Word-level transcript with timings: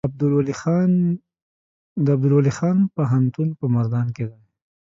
د 1.99 2.01
عبدالولي 2.15 2.53
خان 2.57 2.75
پوهنتون 2.95 3.49
په 3.59 3.65
مردان 3.73 4.07
کې 4.15 4.25
دی 4.31 4.41